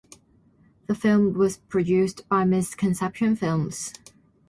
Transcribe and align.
The 0.87 0.95
film 0.95 1.33
was 1.33 1.57
produced 1.57 2.27
by 2.27 2.43
Miss 2.43 2.73
Conception 2.73 3.35
Films. 3.35 3.93